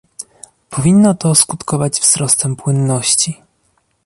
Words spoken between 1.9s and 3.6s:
wzrostem płynności